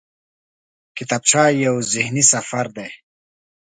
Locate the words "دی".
2.75-2.89